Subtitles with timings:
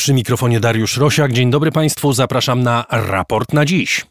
[0.00, 1.32] Przy mikrofonie Dariusz Rosiak.
[1.32, 4.06] Dzień dobry Państwu, zapraszam na raport na dziś.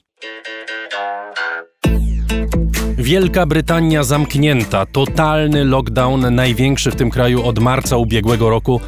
[2.98, 8.82] Wielka Brytania zamknięta, totalny lockdown, największy w tym kraju od marca ubiegłego roku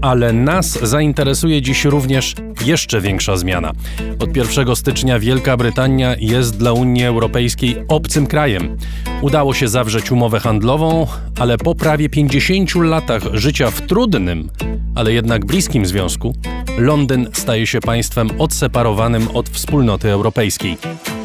[0.00, 2.34] ale nas zainteresuje dziś również
[2.64, 3.72] jeszcze większa zmiana.
[4.18, 8.76] Od 1 stycznia Wielka Brytania jest dla Unii Europejskiej obcym krajem.
[9.20, 11.06] Udało się zawrzeć umowę handlową,
[11.38, 14.50] ale po prawie 50 latach życia w trudnym,
[14.94, 16.34] ale jednak bliskim związku,
[16.78, 20.76] Londyn staje się państwem odseparowanym od wspólnoty europejskiej.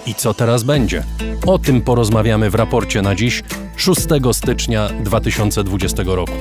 [0.08, 1.04] I co teraz będzie?
[1.48, 3.44] O tym porozmawiamy w raporcie na dziś,
[3.78, 6.34] 6 stycznia 2020 roku.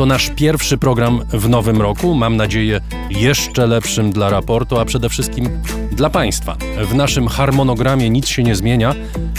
[0.00, 5.08] To nasz pierwszy program w nowym roku, mam nadzieję jeszcze lepszym dla raportu, a przede
[5.08, 5.48] wszystkim
[5.92, 6.56] dla Państwa.
[6.90, 8.94] W naszym harmonogramie nic się nie zmienia.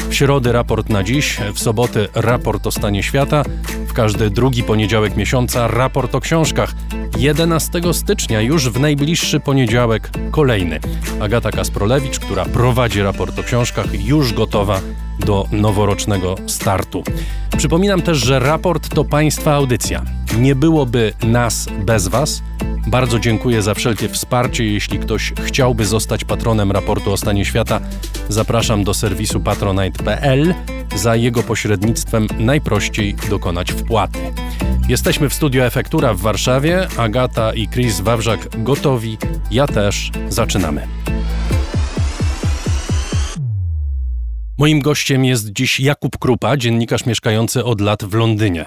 [0.09, 3.43] W środę raport na dziś, w soboty raport o stanie świata,
[3.87, 6.73] w każdy drugi poniedziałek miesiąca raport o książkach.
[7.17, 10.79] 11 stycznia, już w najbliższy poniedziałek, kolejny.
[11.19, 14.81] Agata Kasprolewicz, która prowadzi raport o książkach, już gotowa
[15.25, 17.03] do noworocznego startu.
[17.57, 20.03] Przypominam też, że raport to Państwa audycja.
[20.37, 22.43] Nie byłoby nas bez Was.
[22.87, 24.65] Bardzo dziękuję za wszelkie wsparcie.
[24.65, 27.79] Jeśli ktoś chciałby zostać patronem raportu o stanie świata,
[28.29, 30.53] zapraszam do serwisu patronite.pl.
[30.95, 34.19] Za jego pośrednictwem najprościej dokonać wpłaty.
[34.87, 36.87] Jesteśmy w studio Efektura w Warszawie.
[36.97, 39.17] Agata i Chris Wawrzak gotowi.
[39.51, 40.11] Ja też.
[40.29, 40.87] Zaczynamy.
[44.61, 48.65] Moim gościem jest dziś Jakub Krupa, dziennikarz mieszkający od lat w Londynie.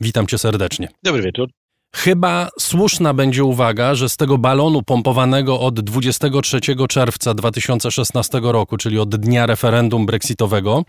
[0.00, 0.88] Witam cię serdecznie.
[1.02, 1.50] Dobry wieczór.
[1.94, 8.98] Chyba słuszna będzie uwaga, że z tego balonu pompowanego od 23 czerwca 2016 roku, czyli
[8.98, 10.84] od dnia referendum brexitowego,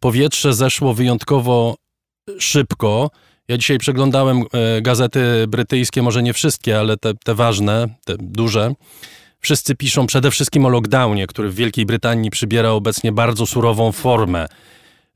[0.00, 1.76] powietrze zeszło wyjątkowo
[2.38, 3.10] szybko.
[3.48, 8.74] Ja dzisiaj przeglądałem e, gazety brytyjskie, może nie wszystkie, ale te, te ważne, te duże.
[9.42, 14.46] Wszyscy piszą przede wszystkim o lockdownie, który w Wielkiej Brytanii przybiera obecnie bardzo surową formę.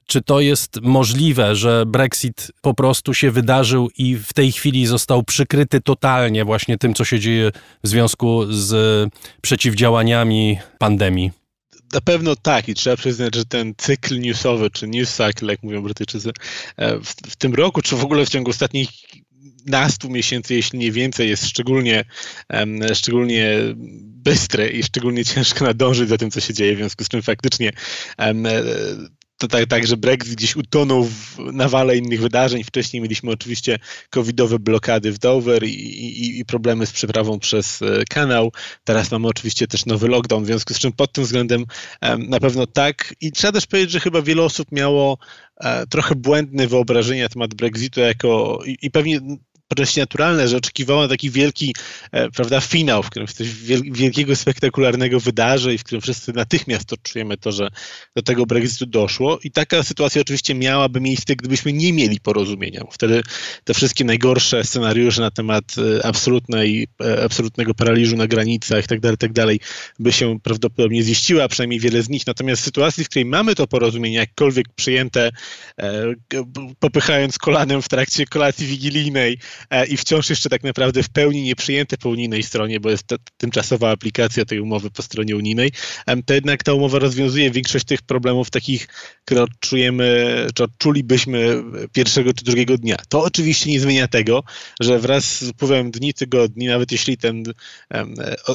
[0.06, 5.22] Czy to jest możliwe, że Brexit po prostu się wydarzył i w tej chwili został
[5.22, 7.50] przykryty totalnie właśnie tym, co się dzieje
[7.84, 9.10] w związku z
[9.42, 11.30] przeciwdziałaniami pandemii?
[11.92, 15.82] Na pewno tak i trzeba przyznać, że ten cykl newsowy, czy news cycle, jak mówią
[15.82, 16.30] Brytyjczycy,
[16.76, 18.88] e, w, w tym roku, czy w ogóle w ciągu ostatnich
[19.66, 22.04] nastu miesięcy, jeśli nie więcej, jest szczególnie,
[22.52, 23.58] um, szczególnie
[24.26, 27.72] bystry i szczególnie ciężko nadążyć za tym, co się dzieje, w związku z czym faktycznie
[28.18, 28.46] um,
[29.38, 32.64] to tak, tak, że Brexit gdzieś utonął w nawale innych wydarzeń.
[32.64, 33.78] Wcześniej mieliśmy oczywiście
[34.10, 38.52] covidowe blokady w Dover i, i, i, problemy z przeprawą przez e, kanał.
[38.84, 41.64] Teraz mamy oczywiście też nowy lockdown, w związku z czym pod tym względem
[42.18, 43.14] na pewno tak.
[43.20, 45.18] I trzeba też powiedzieć, że chyba wiele osób miało
[45.56, 49.20] e, trochę błędne wyobrażenie na temat Brexitu jako i, i pewnie
[49.74, 51.74] dość naturalne, że oczekiwała taki wielki,
[52.12, 53.48] e, prawda, finał, w którym coś
[53.82, 57.68] wielkiego, spektakularnego wydarzy i w którym wszyscy natychmiast odczujemy to, że
[58.16, 59.38] do tego Brexitu doszło.
[59.44, 62.84] I taka sytuacja oczywiście miałaby miejsce, gdybyśmy nie mieli porozumienia.
[62.90, 63.22] Wtedy
[63.64, 69.00] te wszystkie najgorsze scenariusze na temat e, absolutnej, e, absolutnego paraliżu na granicach i tak
[69.00, 69.30] dalej, tak
[69.98, 72.26] by się prawdopodobnie ziściły, a przynajmniej wiele z nich.
[72.26, 75.30] Natomiast w sytuacji, w której mamy to porozumienie jakkolwiek przyjęte,
[76.80, 79.38] popychając kolanem w trakcie kolacji wigilijnej,
[79.88, 83.16] i wciąż jeszcze tak naprawdę w pełni nie przyjęte po unijnej stronie, bo jest to
[83.36, 85.72] tymczasowa aplikacja tej umowy po stronie unijnej,
[86.26, 88.88] to jednak ta umowa rozwiązuje większość tych problemów takich,
[89.24, 91.62] które odczujemy, czy odczulibyśmy
[91.92, 92.96] pierwszego czy drugiego dnia.
[93.08, 94.42] To oczywiście nie zmienia tego,
[94.80, 97.42] że wraz z upływem dni, tygodni, nawet jeśli ten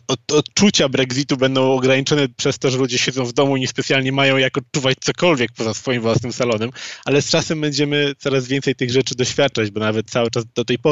[0.07, 4.37] od, odczucia Brexitu będą ograniczone przez to, że ludzie siedzą w domu i niespecjalnie mają
[4.37, 6.69] jak odczuwać cokolwiek poza swoim własnym salonem,
[7.05, 10.77] ale z czasem będziemy coraz więcej tych rzeczy doświadczać, bo nawet cały czas do tej
[10.77, 10.90] pory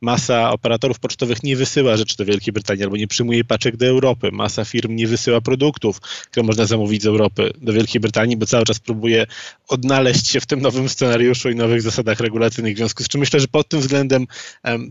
[0.00, 4.32] masa operatorów pocztowych nie wysyła rzeczy do Wielkiej Brytanii albo nie przyjmuje paczek do Europy.
[4.32, 8.64] Masa firm nie wysyła produktów, które można zamówić z Europy do Wielkiej Brytanii, bo cały
[8.64, 9.26] czas próbuje
[9.68, 12.74] odnaleźć się w tym nowym scenariuszu i nowych zasadach regulacyjnych.
[12.74, 14.26] W związku z czym myślę, że pod tym względem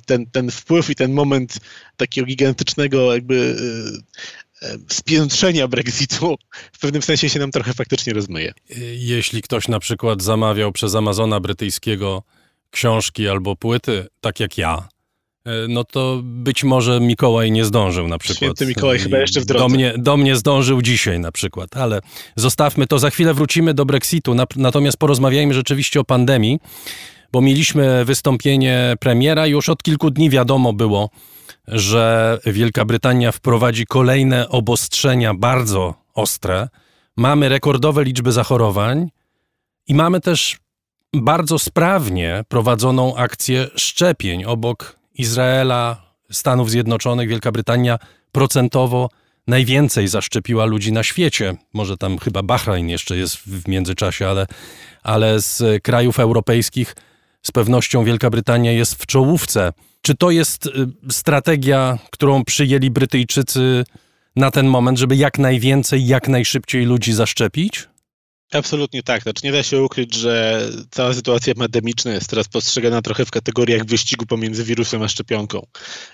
[0.06, 1.57] ten, ten wpływ i ten moment
[1.97, 3.56] takiego gigantycznego jakby
[4.61, 6.37] e, spiętrzenia Brexitu
[6.72, 8.53] w pewnym sensie się nam trochę faktycznie rozmyje.
[8.93, 12.23] Jeśli ktoś na przykład zamawiał przez Amazona brytyjskiego
[12.72, 14.87] książki albo płyty, tak jak ja,
[15.46, 18.37] e, no to być może Mikołaj nie zdążył na przykład.
[18.37, 19.64] Święty Mikołaj chyba jeszcze w drodze.
[19.64, 22.02] Do mnie, do mnie zdążył dzisiaj na przykład, ale
[22.35, 22.99] zostawmy to.
[22.99, 26.59] Za chwilę wrócimy do Brexitu, natomiast porozmawiajmy rzeczywiście o pandemii,
[27.31, 29.47] bo mieliśmy wystąpienie premiera.
[29.47, 31.09] Już od kilku dni wiadomo było,
[31.67, 36.67] że Wielka Brytania wprowadzi kolejne obostrzenia bardzo ostre.
[37.17, 39.09] Mamy rekordowe liczby zachorowań
[39.87, 40.58] i mamy też
[41.13, 46.01] bardzo sprawnie prowadzoną akcję szczepień obok Izraela,
[46.31, 47.99] Stanów Zjednoczonych, Wielka Brytania
[48.31, 49.09] procentowo
[49.47, 51.55] najwięcej zaszczepiła ludzi na świecie.
[51.73, 54.47] Może tam chyba Bahrain jeszcze jest w międzyczasie, ale,
[55.03, 56.95] ale z krajów europejskich
[57.41, 59.73] z pewnością Wielka Brytania jest w czołówce.
[60.01, 60.71] Czy to jest y,
[61.09, 63.85] strategia, którą przyjęli Brytyjczycy
[64.35, 67.87] na ten moment, żeby jak najwięcej, jak najszybciej ludzi zaszczepić?
[68.53, 69.23] Absolutnie tak.
[69.23, 70.61] Znaczy nie da się ukryć, że
[70.91, 75.67] cała sytuacja pandemiczna jest teraz postrzegana trochę w kategoriach wyścigu pomiędzy wirusem a szczepionką.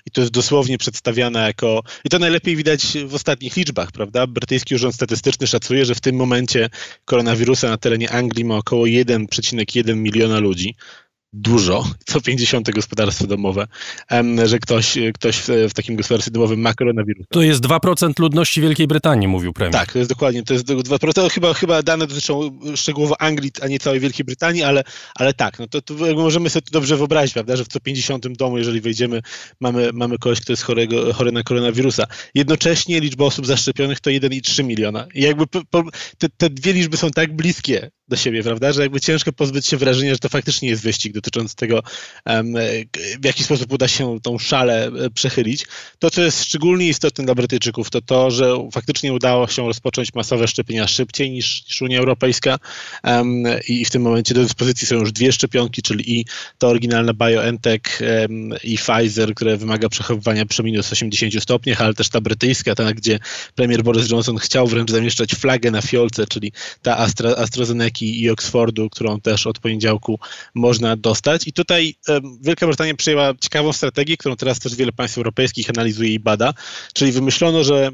[0.06, 1.82] I to jest dosłownie przedstawiane jako.
[2.04, 4.26] I to najlepiej widać w ostatnich liczbach, prawda?
[4.26, 6.70] Brytyjski Urząd Statystyczny szacuje, że w tym momencie
[7.04, 10.74] koronawirusa na terenie Anglii ma około 1,1 miliona ludzi
[11.34, 13.66] dużo, co 50 gospodarstwo domowe,
[14.44, 15.36] że ktoś, ktoś
[15.68, 17.26] w, takim gospodarstwie domowym ma koronawirus.
[17.30, 19.72] To jest 2% ludności Wielkiej Brytanii, mówił premier.
[19.72, 21.30] Tak, to jest dokładnie, to jest 2%.
[21.30, 24.84] Chyba, chyba dane dotyczą szczegółowo Anglii, a nie całej Wielkiej Brytanii, ale,
[25.14, 28.28] ale tak, no to, to możemy sobie to dobrze wyobrazić, prawda, że w co 50
[28.28, 29.20] domu, jeżeli wejdziemy,
[29.60, 32.06] mamy, mamy kogoś, kto jest chorego, chory na koronawirusa.
[32.34, 35.06] Jednocześnie liczba osób zaszczepionych to 1,3 miliona.
[35.14, 35.84] I jakby po, po,
[36.18, 38.72] te, te dwie liczby są tak bliskie, do siebie, prawda?
[38.72, 41.82] Że jakby ciężko pozbyć się wrażenia, że to faktycznie jest wyścig dotyczący tego,
[43.20, 45.66] w jaki sposób uda się tą szalę e, przechylić.
[45.98, 50.48] To, co jest szczególnie istotne dla Brytyjczyków, to to, że faktycznie udało się rozpocząć masowe
[50.48, 52.58] szczepienia szybciej niż, niż Unia Europejska
[53.68, 56.24] i w tym momencie do dyspozycji są już dwie szczepionki, czyli i
[56.58, 58.00] ta oryginalna BioNTech
[58.64, 63.18] i Pfizer, które wymaga przechowywania przy minus 80 stopniach, ale też ta brytyjska, ta, gdzie
[63.54, 68.90] premier Boris Johnson chciał wręcz zamieszczać flagę na fiolce, czyli ta Astra, AstraZeneca i Oxfordu,
[68.90, 70.18] którą też od poniedziałku
[70.54, 71.13] można dostać.
[71.46, 71.94] I tutaj
[72.40, 76.54] Wielka Brytania przyjęła ciekawą strategię, którą teraz też wiele państw europejskich analizuje i bada,
[76.94, 77.90] czyli wymyślono, że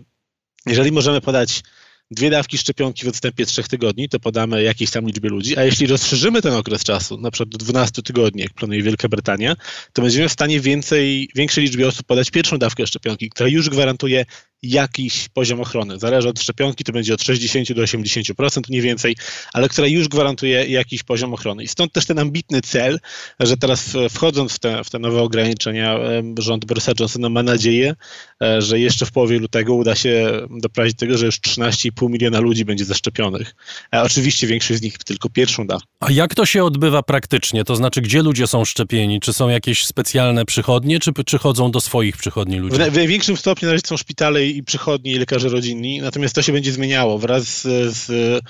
[0.66, 1.62] jeżeli możemy podać
[2.10, 5.86] dwie dawki szczepionki w odstępie trzech tygodni, to podamy jakiejś tam liczbie ludzi, a jeśli
[5.86, 9.56] rozszerzymy ten okres czasu, na przykład do 12 tygodni, jak planuje Wielka Brytania,
[9.92, 14.24] to będziemy w stanie więcej, większej liczbie osób podać pierwszą dawkę szczepionki, która już gwarantuje
[14.62, 15.98] jakiś poziom ochrony.
[15.98, 19.16] Zależy od szczepionki, to będzie od 60 do 80% mniej więcej,
[19.52, 21.62] ale która już gwarantuje jakiś poziom ochrony.
[21.62, 22.98] I stąd też ten ambitny cel,
[23.40, 25.98] że teraz wchodząc w te, w te nowe ograniczenia,
[26.38, 27.94] rząd Borisa Johnsona ma nadzieję,
[28.42, 32.40] e, że jeszcze w połowie lutego uda się doprowadzić do tego, że już 13,5 miliona
[32.40, 33.54] ludzi będzie zaszczepionych.
[33.90, 35.78] A oczywiście większość z nich tylko pierwszą da.
[36.00, 37.64] A jak to się odbywa praktycznie?
[37.64, 39.20] To znaczy, gdzie ludzie są szczepieni?
[39.20, 42.76] Czy są jakieś specjalne przychodnie, czy przychodzą do swoich przychodni ludzie?
[42.76, 46.42] W, w największym stopniu na razie są szpitale i przychodni, i lekarze rodzinni, natomiast to
[46.42, 47.62] się będzie zmieniało wraz z,
[47.96, 48.40] z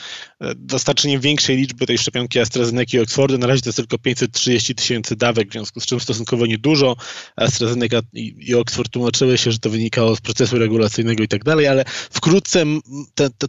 [0.57, 3.39] dostarczeniem większej liczby tej szczepionki AstraZeneca i Oxfordu.
[3.39, 6.97] Na razie to jest tylko 530 tysięcy dawek, w związku z czym stosunkowo niedużo.
[7.37, 11.85] AstraZeneca i, Oxford tłumaczyły się, że to wynikało z procesu regulacyjnego i tak dalej, ale
[12.11, 12.65] wkrótce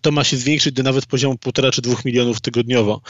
[0.01, 3.01] to, ma się zwiększyć do nawet poziomu 1,5 czy 2 milionów tygodniowo.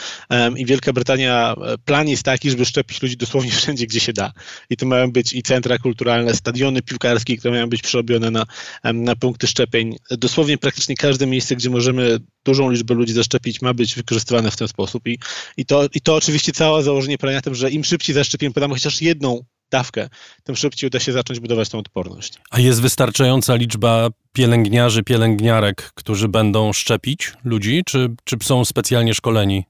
[0.55, 4.31] I Wielka Brytania, e, plan jest taki, żeby szczepić ludzi dosłownie wszędzie, gdzie się da.
[4.69, 8.45] I to mają być i centra kulturalne, stadiony piłkarskie, które mają być przerobione na,
[8.93, 9.95] na punkty szczepień.
[10.11, 14.67] Dosłownie praktycznie każde miejsce, gdzie możemy dużą liczbę ludzi zaszczepić, ma być wykorzystywane w ten
[14.67, 15.07] sposób.
[15.07, 15.17] I,
[15.57, 19.01] i, to, i to oczywiście całe założenie polega tym, że im szybciej zaszczepimy, podamy chociaż
[19.01, 20.09] jedną dawkę,
[20.43, 22.33] tym szybciej uda się zacząć budować tą odporność.
[22.49, 29.65] A jest wystarczająca liczba pielęgniarzy, pielęgniarek, którzy będą szczepić ludzi, czy, czy są specjalnie szkoleni?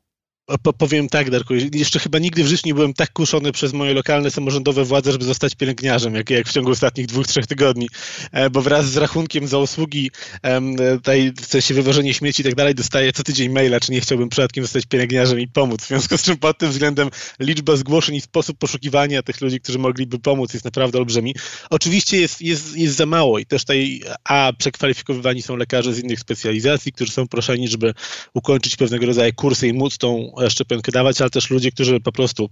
[0.78, 4.32] Powiem tak, Darku, jeszcze chyba nigdy w życiu nie byłem tak kuszony przez moje lokalne
[4.32, 7.90] samorządowe władze, żeby zostać pielęgniarzem, jak, jak w ciągu ostatnich dwóch, trzech tygodni,
[8.32, 10.12] e, bo wraz z rachunkiem za usługi,
[10.96, 14.30] tutaj w sensie wywożenie śmieci i tak dalej, dostaję co tydzień maila, czy nie chciałbym
[14.30, 15.82] przypadkiem zostać pielęgniarzem i pomóc.
[15.82, 17.10] W związku z czym pod tym względem
[17.40, 21.36] liczba zgłoszeń i sposób poszukiwania tych ludzi, którzy mogliby pomóc jest naprawdę olbrzymi.
[21.70, 26.20] Oczywiście jest, jest, jest za mało i też tutaj a przekwalifikowywani są lekarze z innych
[26.20, 27.94] specjalizacji, którzy są proszeni, żeby
[28.34, 32.50] ukończyć pewnego rodzaju kursy i móc tą szczepionkę dawać, ale też ludzie, którzy po prostu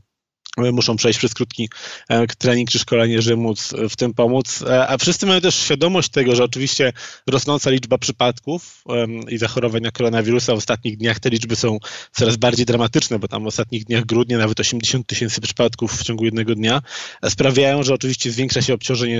[0.58, 1.70] muszą przejść przez krótki
[2.10, 4.62] e, trening czy szkolenie, żeby móc w tym pomóc.
[4.62, 6.94] E, a wszyscy mają też świadomość tego, że oczywiście
[7.28, 8.84] rosnąca liczba przypadków
[9.30, 11.78] i zachorowań na koronawirusa w ostatnich dniach te liczby są
[12.12, 16.26] coraz bardziej dramatyczne, bo tam w ostatnich dniach grudnia nawet 80 tysięcy przypadków w ciągu
[16.26, 16.82] jednego dnia
[17.22, 19.20] e, sprawiają, że oczywiście zwiększa się obciążenie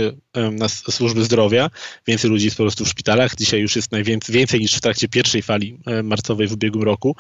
[0.52, 1.70] na służby zdrowia.
[2.08, 3.36] Więcej ludzi jest po prostu w szpitalach.
[3.36, 7.16] Dzisiaj już jest najwięcej więcej niż w trakcie pierwszej fali marcowej w ubiegłym roku.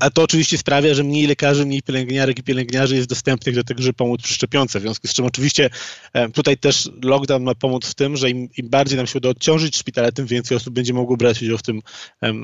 [0.00, 3.82] A to oczywiście sprawia, że mniej lekarzy, mniej pielęgniarek i pielęgniarzy jest dostępnych do tego,
[3.82, 4.78] żeby pomóc przy szczepionce.
[4.78, 5.70] W związku z czym oczywiście
[6.12, 9.28] e, tutaj też lockdown ma pomóc w tym, że im, im bardziej nam się uda
[9.28, 11.80] odciążyć szpitale, tym więcej osób będzie mogło brać udział w tym,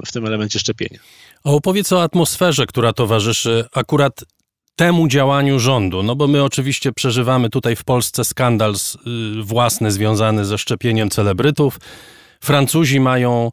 [0.07, 0.99] w tym elemencie szczepienia.
[1.45, 4.25] A opowiedz o atmosferze, która towarzyszy akurat
[4.77, 6.03] temu działaniu rządu?
[6.03, 11.79] No bo my oczywiście przeżywamy tutaj w Polsce skandal y, własny związany ze szczepieniem celebrytów.
[12.41, 13.51] Francuzi mają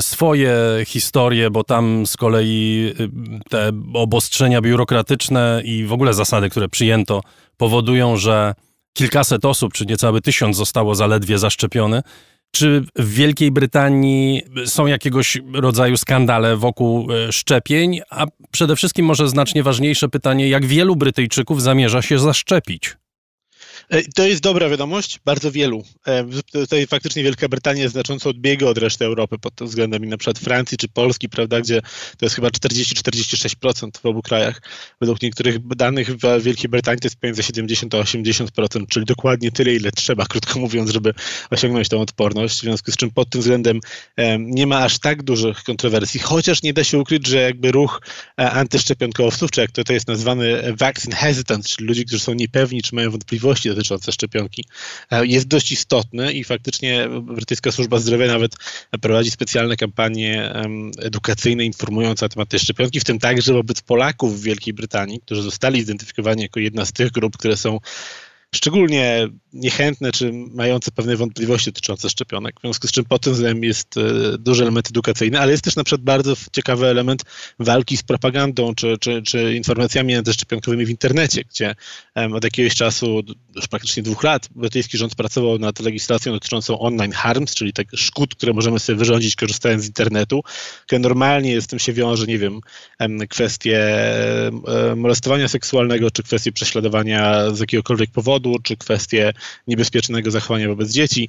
[0.00, 3.08] swoje historie, bo tam z kolei y,
[3.50, 7.20] te obostrzenia biurokratyczne i w ogóle zasady, które przyjęto,
[7.56, 8.54] powodują, że
[8.92, 12.02] kilkaset osób, czy niecały tysiąc zostało zaledwie zaszczepione.
[12.50, 18.00] Czy w Wielkiej Brytanii są jakiegoś rodzaju skandale wokół e, szczepień?
[18.10, 22.96] A przede wszystkim może znacznie ważniejsze pytanie, jak wielu Brytyjczyków zamierza się zaszczepić?
[23.88, 25.84] E, to jest dobra wiadomość, bardzo wielu.
[26.06, 30.16] E, tutaj faktycznie Wielka Brytania znacząco odbiega od reszty Europy pod tym względem i na
[30.16, 31.80] przykład Francji czy Polski, prawda, gdzie
[32.18, 34.62] to jest chyba 40-46% w obu krajach.
[35.00, 39.74] Według niektórych danych w Wielkiej Brytanii to jest pomiędzy 70 a 80%, czyli dokładnie tyle,
[39.74, 41.14] ile trzeba, krótko mówiąc, żeby
[41.50, 42.56] osiągnąć tą odporność.
[42.56, 43.80] W związku z czym pod tym względem
[44.38, 48.00] nie ma aż tak dużych kontrowersji, chociaż nie da się ukryć, że jakby ruch
[48.40, 52.82] e, antyszczepionkowców, czy jak to, to jest nazwany vaccine hesitant, czyli ludzi, którzy są niepewni,
[52.82, 54.64] czy mają wątpliwości dotyczące szczepionki
[55.10, 58.52] e, jest dość istotny i faktycznie brytyjska służba zdrowia nawet
[59.00, 60.52] prowadzi specjalne kampanie
[60.98, 65.42] edukacyjne informujące na temat tej szczepionki, w tym także wobec Polaków w Wielkiej Brytanii, którzy
[65.42, 67.80] zostali zidentyfikowani jako jedna z tych grup, które są
[68.54, 72.54] szczególnie niechętne czy mające pewne wątpliwości dotyczące szczepionek.
[72.58, 75.76] W związku z czym pod tym względem jest e, duży element edukacyjny, ale jest też
[75.76, 77.22] na przykład bardzo ciekawy element
[77.58, 81.74] walki z propagandą czy, czy, czy informacjami antyszczepionkowymi w internecie, gdzie
[82.32, 83.22] od jakiegoś czasu,
[83.56, 88.34] już praktycznie dwóch lat, brytyjski rząd pracował nad legislacją dotyczącą online harms, czyli tak szkód,
[88.34, 90.42] które możemy sobie wyrządzić korzystając z internetu,
[90.86, 92.60] które normalnie z tym się wiąże, nie wiem,
[93.28, 93.94] kwestie
[94.96, 99.32] molestowania seksualnego, czy kwestie prześladowania z jakiegokolwiek powodu, czy kwestie
[99.66, 101.28] niebezpiecznego zachowania wobec dzieci.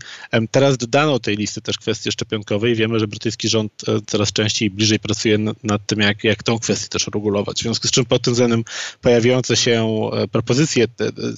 [0.51, 4.69] Teraz dodano tej listy też kwestie szczepionkowe i wiemy, że brytyjski rząd e, coraz częściej
[4.69, 7.57] bliżej pracuje nad tym, jak, jak tą kwestię też regulować.
[7.57, 8.63] W związku z czym pod tym względem
[9.01, 10.85] pojawiające się e, propozycje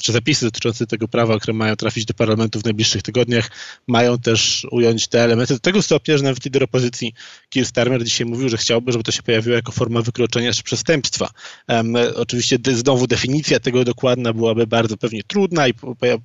[0.02, 3.52] czy zapisy dotyczące tego prawa, które mają trafić do parlamentu w najbliższych tygodniach,
[3.88, 7.14] mają też ująć te elementy do tego stopnia, że nawet lider opozycji
[7.50, 11.30] Keir Starmer dzisiaj mówił, że chciałby, żeby to się pojawiło jako forma wykroczenia czy przestępstwa.
[11.68, 15.74] Um, oczywiście znowu definicja tego dokładna byłaby bardzo pewnie trudna i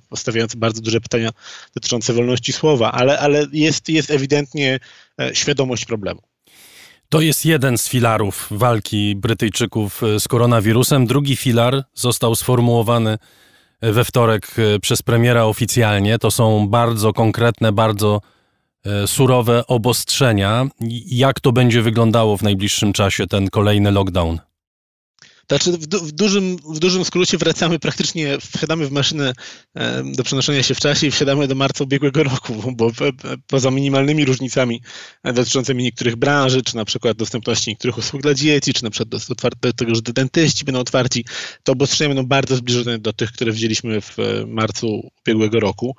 [0.09, 1.29] postawiająca bardzo duże pytania
[1.75, 4.79] dotyczące wolności słowa, ale, ale jest, jest ewidentnie
[5.21, 6.21] e, świadomość problemu.
[7.09, 11.07] To jest jeden z filarów walki Brytyjczyków e, z koronawirusem.
[11.07, 13.17] Drugi filar został sformułowany
[13.81, 16.19] e, we wtorek przez premiera oficjalnie.
[16.19, 18.21] To są bardzo konkretne, bardzo
[19.05, 20.67] surowe obostrzenia.
[21.05, 24.39] Jak to będzie wyglądało w najbliższym czasie, ten kolejny lockdown?
[25.47, 29.33] Znaczy w, du w, dużym, w dużym skrócie wracamy praktycznie, wsiadamy w maszynę
[29.75, 32.91] e, do przenoszenia się w czasie i wsiadamy do marca ubiegłego roku, bo
[33.47, 34.81] poza minimalnymi różnicami
[35.23, 39.09] dotyczącymi niektórych branży, czy na przykład dostępności niektórych usług dla dzieci, czy na przykład
[39.61, 41.25] do tego, że dentyści będą otwarci,
[41.63, 45.95] to obostrzenia będą bardzo zbliżone do tych, które widzieliśmy w e, marcu ubiegłego roku.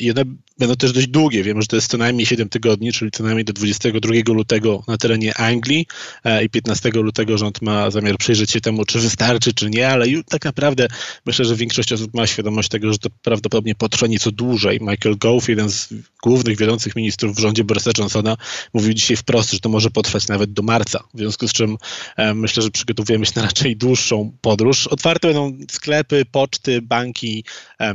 [0.00, 0.24] I one
[0.58, 1.42] będą też dość długie.
[1.42, 4.96] Wiemy, że to jest co najmniej 7 tygodni, czyli co najmniej do 22 lutego na
[4.96, 5.86] terenie Anglii
[6.24, 10.06] e, i 15 lutego rząd ma zamiar przyjrzeć się temu, czy wystarczy, czy nie, ale
[10.28, 10.88] tak naprawdę
[11.26, 14.78] myślę, że większość osób ma świadomość tego, że to prawdopodobnie potrwa nieco dłużej.
[14.80, 15.88] Michael Gove, jeden z
[16.22, 18.36] głównych wiodących ministrów w rządzie Borisa Johnsona,
[18.74, 21.04] mówił dzisiaj wprost, że to może potrwać nawet do marca.
[21.14, 21.76] W związku z czym
[22.16, 24.86] e, myślę, że przygotowujemy się na raczej dłuższą podróż.
[24.86, 27.44] Otwarte będą sklepy, poczty, banki,
[27.78, 27.94] e,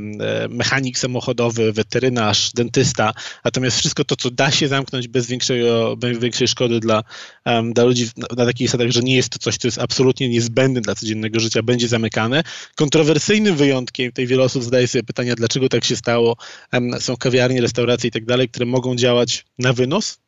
[0.49, 3.13] mechanik samochodowy, weterynarz, dentysta,
[3.45, 5.27] natomiast wszystko to, co da się zamknąć bez,
[5.97, 7.03] bez większej szkody dla,
[7.45, 10.29] um, dla ludzi na, na takich zasadach, że nie jest to coś, co jest absolutnie
[10.29, 12.43] niezbędne dla codziennego życia, będzie zamykane.
[12.75, 16.37] Kontrowersyjnym wyjątkiem, tutaj wiele osób zadaje sobie pytania, dlaczego tak się stało,
[16.73, 20.22] um, są kawiarnie, restauracje i tak dalej, które mogą działać na wynos,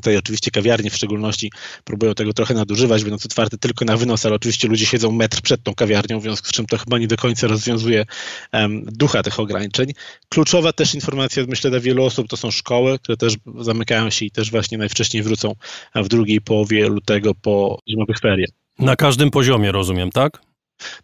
[0.00, 1.52] Tutaj oczywiście kawiarnie w szczególności
[1.84, 5.62] próbują tego trochę nadużywać, będąc otwarte tylko na wynos, ale oczywiście ludzie siedzą metr przed
[5.62, 8.06] tą kawiarnią, w związku z czym to chyba nie do końca rozwiązuje
[8.52, 9.92] um, ducha tych ograniczeń.
[10.28, 14.30] Kluczowa też informacja, myślę, dla wielu osób to są szkoły, które też zamykają się i
[14.30, 15.54] też właśnie najwcześniej wrócą
[15.94, 18.50] w drugiej połowie lutego po zimowych feriach.
[18.78, 20.47] Na każdym poziomie, rozumiem, tak?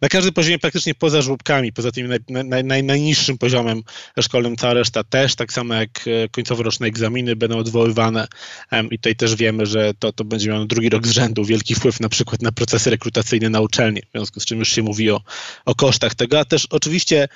[0.00, 3.82] Na każdym poziomie praktycznie poza żłobkami, poza tym naj, naj, naj, najniższym poziomem
[4.20, 8.26] szkolnym, cała reszta też, tak samo jak e, końcowo-roczne egzaminy będą odwoływane.
[8.90, 12.00] I tutaj też wiemy, że to, to będzie miało drugi rok z rzędu wielki wpływ
[12.00, 15.20] na przykład na procesy rekrutacyjne na uczelnie, w związku z czym już się mówi o,
[15.64, 17.28] o kosztach tego, a też oczywiście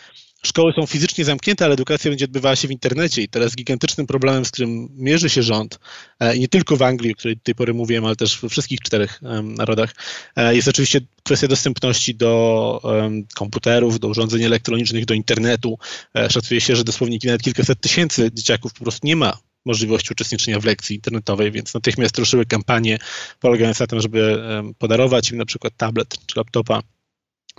[0.42, 4.44] szkoły są fizycznie zamknięte, ale edukacja będzie odbywała się w internecie i teraz gigantycznym problemem,
[4.44, 5.78] z którym mierzy się rząd,
[6.20, 8.48] e, i nie tylko w Anglii, o której do tej pory mówiłem, ale też we
[8.48, 9.94] wszystkich czterech narodach,
[10.36, 12.48] e, jest oczywiście kwestia dostępności do
[13.34, 15.78] komputerów, do urządzeń elektronicznych, do internetu.
[16.14, 20.60] E, szacuje się, że dosłownie nawet kilkaset tysięcy dzieciaków po prostu nie ma możliwości uczestniczenia
[20.60, 22.98] w lekcji internetowej, więc natychmiast ruszyły kampanie
[23.40, 24.42] polegające na tym, żeby
[24.78, 26.82] podarować im na przykład tablet czy laptopa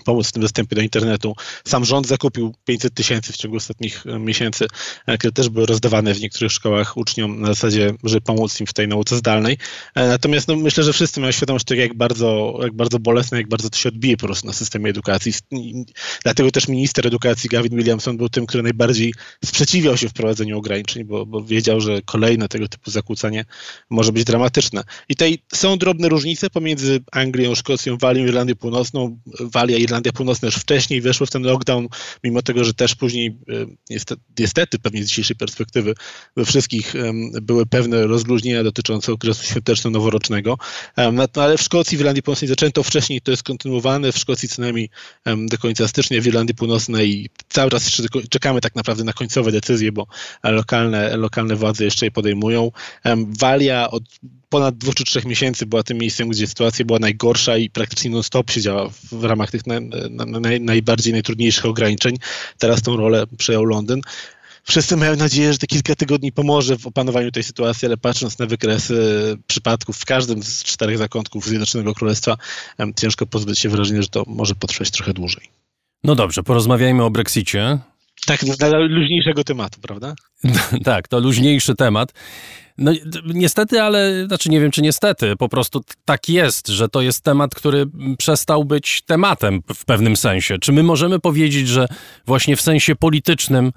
[0.05, 1.35] pomóc w tym dostępie do internetu.
[1.65, 4.67] Sam rząd zakupił 500 tysięcy w ciągu ostatnich e, miesięcy,
[5.05, 8.73] e, które też były rozdawane w niektórych szkołach uczniom na zasadzie, żeby pomóc im w
[8.73, 9.57] tej nauce zdalnej.
[9.95, 13.47] E, natomiast no, myślę, że wszyscy mają świadomość tego, jak bardzo, jak bardzo bolesne, jak
[13.47, 15.33] bardzo to się odbije po prostu na systemie edukacji.
[16.23, 19.13] Dlatego też minister edukacji Gavin Williamson był tym, który najbardziej
[19.45, 23.45] sprzeciwiał się wprowadzeniu ograniczeń, bo, bo wiedział, że kolejne tego typu zakłócenie
[23.89, 24.83] może być dramatyczne.
[25.09, 29.19] I tutaj są drobne różnice pomiędzy Anglią, Szkocją, Walią, Irlandią Północną.
[29.39, 31.87] Walia i Irlandia Północna już wcześniej weszły w ten lockdown,
[32.23, 33.65] mimo tego, że też później, e,
[34.39, 35.93] niestety, pewnie z dzisiejszej perspektywy,
[36.37, 36.93] we wszystkich
[37.41, 40.57] były pewne rozluźnienia dotyczące okresu świąteczno-noworocznego.
[41.13, 44.61] No, ale w Szkocji, w Irlandii Północnej zaczęto wcześniej, to jest kontynuowane, w Szkocji co
[44.61, 44.89] najmniej
[45.49, 50.07] do końca stycznia, w Irlandii Północnej cały czas czekamy tak naprawdę na końcowe decyzje, bo
[50.43, 52.71] lokalne, lokalne władze jeszcze je podejmują.
[53.39, 54.03] Walia od
[54.49, 58.51] ponad dwóch czy trzech miesięcy była tym miejscem, gdzie sytuacja była najgorsza i praktycznie non-stop
[58.51, 62.17] siedziała w ramach tych na, na, na, najbardziej najtrudniejszych ograniczeń.
[62.57, 64.01] Teraz tą rolę przejął Londyn.
[64.63, 68.45] Wszyscy mają nadzieję, że te kilka tygodni pomoże w opanowaniu tej sytuacji, ale patrząc na
[68.45, 72.37] wykresy przypadków w każdym z czterech zakątków Zjednoczonego Królestwa,
[72.95, 75.49] ciężko pozbyć się wrażenia, że to może potrwać trochę dłużej.
[76.03, 77.79] No dobrze, porozmawiajmy o Brexicie.
[78.25, 80.15] Tak, dla luźniejszego tematu, prawda?
[80.85, 82.13] tak, to luźniejszy temat.
[82.79, 82.91] No
[83.25, 87.55] niestety, ale znaczy nie wiem czy niestety, po prostu tak jest, że to jest temat,
[87.55, 87.85] który
[88.17, 90.57] przestał być tematem w pewnym sensie.
[90.57, 91.87] Czy my możemy powiedzieć, że
[92.25, 93.71] właśnie w sensie politycznym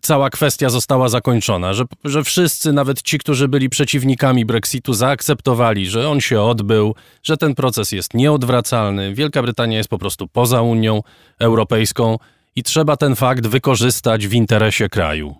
[0.00, 6.08] cała kwestia została zakończona, że, że wszyscy, nawet ci, którzy byli przeciwnikami Brexitu, zaakceptowali, że
[6.08, 9.14] on się odbył, że ten proces jest nieodwracalny.
[9.14, 11.02] Wielka Brytania jest po prostu poza Unią
[11.38, 12.18] Europejską
[12.56, 15.34] i trzeba ten fakt wykorzystać w interesie kraju.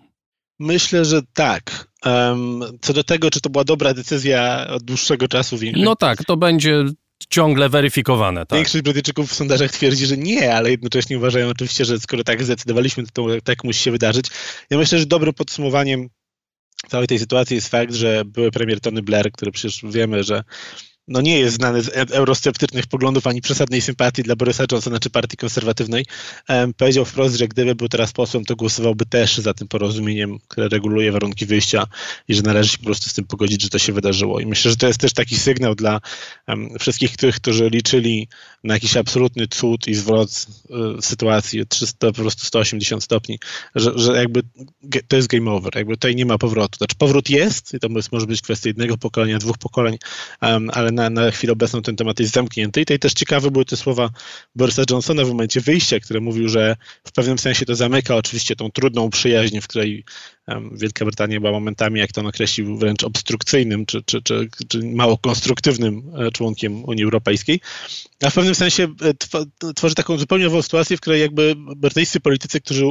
[0.58, 1.88] Myślę, że tak.
[2.80, 5.84] Co do tego, czy to była dobra decyzja od dłuższego czasu, większość...
[5.84, 6.84] No tak, to będzie
[7.30, 8.46] ciągle weryfikowane.
[8.46, 8.56] Tak.
[8.56, 13.04] Większość Brytyjczyków w sondażach twierdzi, że nie, ale jednocześnie uważają oczywiście, że skoro tak zdecydowaliśmy,
[13.12, 14.26] to tak musi się wydarzyć.
[14.70, 16.08] Ja myślę, że dobrym podsumowaniem
[16.88, 20.44] całej tej sytuacji jest fakt, że były premier Tony Blair, który przecież wiemy, że
[21.08, 25.10] no nie jest znany z e- eurosceptycznych poglądów ani przesadnej sympatii dla Borysa Johnsona czy
[25.10, 26.06] partii konserwatywnej,
[26.76, 31.12] powiedział wprost, że gdyby był teraz posłem, to głosowałby też za tym porozumieniem, które reguluje
[31.12, 31.86] warunki wyjścia
[32.28, 34.40] i że należy się po prostu z tym pogodzić, że to się wydarzyło.
[34.40, 36.00] I myślę, że to jest też taki sygnał dla
[36.80, 38.28] wszystkich tych, którzy liczyli
[38.64, 40.46] na jakiś absolutny cud i zwrot
[40.98, 43.38] y, sytuacji 300, po prostu 180 stopni,
[43.74, 44.42] że, że jakby
[45.08, 46.76] to jest game over, jakby tutaj nie ma powrotu.
[46.76, 49.98] Znaczy powrót jest i to może być kwestia jednego pokolenia, dwóch pokoleń,
[50.72, 52.80] ale na, na chwilę obecną ten temat jest zamknięty.
[52.80, 54.10] I tutaj też ciekawe były te słowa
[54.54, 58.70] Borisa Johnsona w momencie wyjścia, które mówił, że w pewnym sensie to zamyka oczywiście tą
[58.70, 60.04] trudną przyjaźń, w której
[60.72, 65.18] Wielka Brytania była momentami, jak to on określił, wręcz obstrukcyjnym czy, czy, czy, czy mało
[65.18, 67.60] konstruktywnym e, członkiem Unii Europejskiej.
[68.22, 68.94] A w pewnym sensie
[69.64, 72.84] e, tworzy taką zupełnie nową sytuację, w której jakby brytyjscy politycy, którzy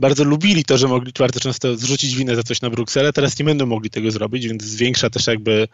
[0.00, 3.44] bardzo lubili to, że mogli bardzo często zrzucić winę za coś na Brukselę, teraz nie
[3.44, 5.68] będą mogli tego zrobić, więc zwiększa też jakby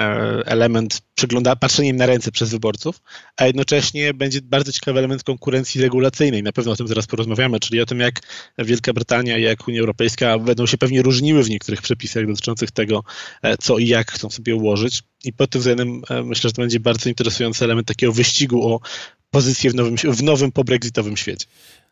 [0.00, 0.04] e,
[0.46, 3.02] element przygląda, patrzeniem na ręce przez wyborców,
[3.36, 6.42] a jednocześnie będzie bardzo ciekawy element konkurencji regulacyjnej.
[6.42, 8.20] Na pewno o tym zaraz porozmawiamy, czyli o tym, jak
[8.58, 13.04] Wielka Brytania i jak Unia Europejska będą się pewnie różniły w niektórych przepisach dotyczących tego,
[13.42, 15.02] e, co i jak chcą sobie ułożyć.
[15.24, 18.80] I pod tym względem e, myślę, że to będzie bardzo interesujący element takiego wyścigu o
[19.30, 21.46] pozycję w nowym, w nowym pobrexitowym świecie.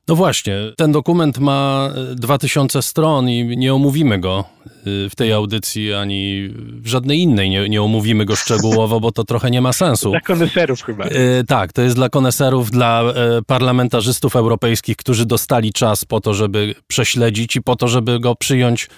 [0.09, 4.75] No właśnie, ten dokument ma 2000 e, stron i nie omówimy go e,
[5.11, 7.51] w tej audycji ani w żadnej innej.
[7.51, 10.11] Nie, nie omówimy go szczegółowo, bo to trochę nie ma sensu.
[10.19, 11.05] Dla koneserów chyba.
[11.05, 13.03] E, tak, to jest dla koneserów, dla
[13.47, 18.89] parlamentarzystów europejskich, którzy dostali czas po to, żeby prześledzić i po to, żeby go przyjąć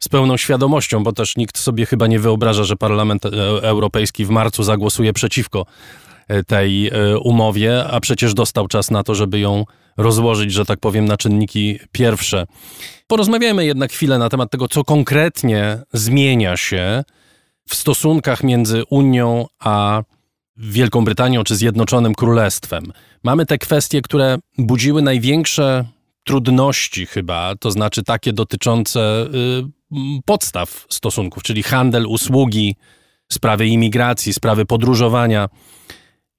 [0.00, 3.26] z pełną świadomością, bo też nikt sobie chyba nie wyobraża, że Parlament
[3.62, 5.66] Europejski w marcu zagłosuje przeciwko
[6.46, 6.90] tej
[7.22, 9.64] umowie, a przecież dostał czas na to, żeby ją
[9.96, 12.46] rozłożyć, że tak powiem, na czynniki pierwsze.
[13.06, 17.04] Porozmawiajmy jednak chwilę na temat tego, co konkretnie zmienia się
[17.68, 20.02] w stosunkach między Unią a
[20.56, 22.92] Wielką Brytanią czy Zjednoczonym Królestwem.
[23.22, 25.84] Mamy te kwestie, które budziły największe
[26.24, 32.76] trudności chyba, to znaczy takie dotyczące y, podstaw stosunków, czyli handel, usługi,
[33.32, 35.48] sprawy imigracji, sprawy podróżowania.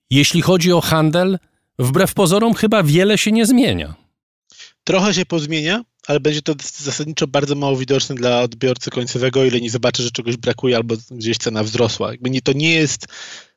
[0.10, 1.38] Jeśli chodzi o handel,
[1.80, 3.96] wbrew pozorom chyba wiele się nie zmienia.
[4.84, 9.70] Trochę się pozmienia, ale będzie to zasadniczo bardzo mało widoczne dla odbiorcy końcowego, ile nie
[9.70, 12.12] zobaczy, że czegoś brakuje albo gdzieś cena wzrosła.
[12.12, 13.08] Jakby nie, to nie jest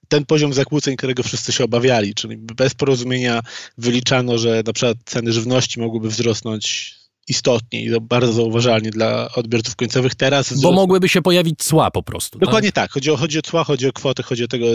[0.08, 3.40] ten poziom zakłóceń, którego wszyscy się obawiali, czyli bez porozumienia
[3.78, 6.94] wyliczano, że na przykład ceny żywności mogłyby wzrosnąć
[7.28, 10.14] istotnie i bardzo zauważalnie dla odbiorców końcowych.
[10.14, 10.74] Teraz Bo wzrost...
[10.74, 12.38] mogłyby się pojawić cła po prostu.
[12.38, 12.46] Tak?
[12.46, 12.84] Dokładnie tak.
[12.84, 12.92] tak.
[12.92, 14.66] Chodzi, o, chodzi o cła, chodzi o kwoty, chodzi o tego,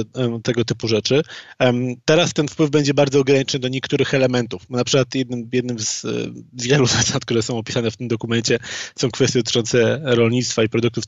[0.43, 1.21] tego typu rzeczy.
[2.05, 4.69] Teraz ten wpływ będzie bardzo ograniczony do niektórych elementów.
[4.69, 6.05] Na przykład jednym, jednym z
[6.53, 8.59] wielu zasad, które są opisane w tym dokumencie,
[8.99, 11.03] są kwestie dotyczące rolnictwa i produktów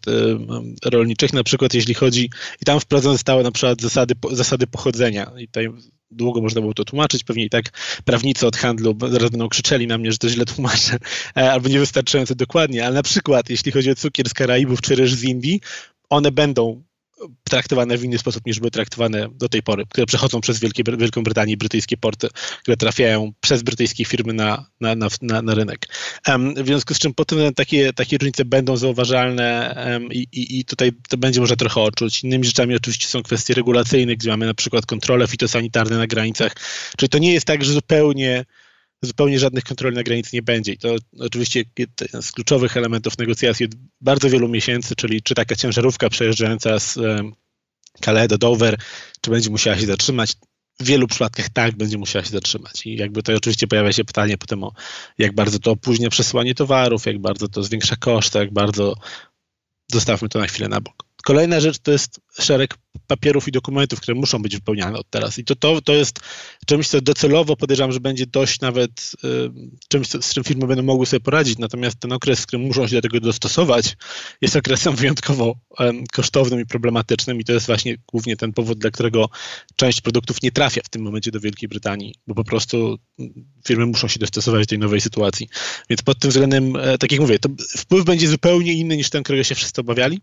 [0.86, 1.34] rolniczych.
[1.34, 2.30] Na przykład jeśli chodzi,
[2.62, 5.32] i tam wprowadzone zostały na przykład zasady, zasady pochodzenia.
[5.38, 5.70] I tutaj
[6.16, 7.70] długo można było to tłumaczyć, pewnie i tak
[8.06, 10.98] prawnicy od handlu zaraz będą krzyczeli na mnie, że to źle tłumaczę,
[11.38, 15.14] e, albo niewystarczająco dokładnie, ale na przykład jeśli chodzi o cukier z Karaibów czy ryż
[15.14, 15.62] z Indii,
[16.10, 16.84] one będą
[17.44, 21.24] traktowane w inny sposób niż były traktowane do tej pory, które przechodzą przez Wielkie, Wielką
[21.24, 22.28] Brytanię brytyjskie porty,
[22.62, 25.88] które trafiają przez brytyjskie firmy na, na, na, na, na rynek.
[26.28, 30.28] Um, w związku z czym potem takie, takie różnice będą zauważalne um, i,
[30.60, 32.24] i tutaj to będzie można trochę odczuć.
[32.24, 36.56] Innymi rzeczami oczywiście są kwestie regulacyjne, gdzie mamy na przykład kontrole fitosanitarne na granicach,
[36.98, 38.46] czyli to nie jest tak, że zupełnie
[39.06, 40.74] zupełnie żadnych kontroli na granicy nie będzie.
[40.74, 45.56] I to oczywiście jeden z kluczowych elementów negocjacji od bardzo wielu miesięcy, czyli czy taka
[45.56, 47.00] ciężarówka przejeżdżająca z
[48.02, 48.78] Calais do Dover,
[49.22, 50.34] czy będzie musiała się zatrzymać.
[50.80, 52.86] W wielu przypadkach tak będzie musiała się zatrzymać.
[52.86, 54.74] I jakby to oczywiście pojawia się pytanie potem o
[55.18, 58.96] jak bardzo to opóźnia przesyłanie towarów, jak bardzo to zwiększa koszty, jak bardzo
[59.92, 61.06] zostawmy to na chwilę na bok.
[61.26, 65.38] Kolejna rzecz to jest szereg papierów i dokumentów, które muszą być wypełniane od teraz.
[65.38, 66.20] I to, to, to jest
[66.66, 68.92] czymś, co docelowo podejrzewam, że będzie dość nawet
[69.24, 69.52] y,
[69.88, 71.58] czymś, z czym firmy będą mogły sobie poradzić.
[71.58, 73.98] Natomiast ten okres, w którym muszą się do tego dostosować,
[74.42, 75.56] jest okresem wyjątkowo
[76.14, 77.40] kosztownym i problematycznym.
[77.40, 79.30] I to jest właśnie głównie ten powód, dla którego
[79.76, 82.98] część produktów nie trafia w tym momencie do Wielkiej Brytanii, bo po prostu
[83.68, 85.48] firmy muszą się dostosować do tej nowej sytuacji.
[85.90, 89.24] Więc pod tym względem, y, tak jak mówię, to wpływ będzie zupełnie inny niż ten,
[89.24, 90.20] którego się wszyscy obawiali.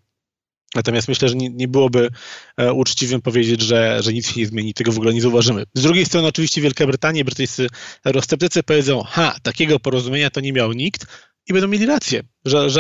[0.75, 2.09] Natomiast myślę, że nie, nie byłoby
[2.57, 5.65] e, uczciwym powiedzieć, że, że nic się nie zmieni, tego w ogóle nie zauważymy.
[5.75, 7.67] Z drugiej strony oczywiście Wielka Brytania, brytyjscy
[8.05, 11.07] eurosceptycy powiedzą, ha, takiego porozumienia to nie miał nikt
[11.49, 12.23] i będą mieli rację.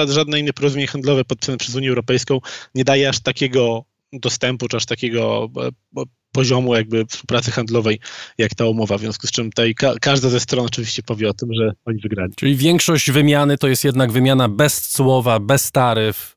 [0.09, 2.41] Żadne inne porozumienie handlowe podpisane przez Unię Europejską
[2.75, 5.51] nie daje aż takiego dostępu, czy aż takiego
[5.97, 6.03] e,
[6.33, 8.01] poziomu jakby współpracy handlowej,
[8.39, 11.35] jak ta umowa, w związku z czym tutaj ka każda ze stron oczywiście powie o
[11.35, 12.33] tym, że oni wygrali.
[12.37, 16.37] Czyli większość wymiany to jest jednak wymiana bez słowa, bez taryf,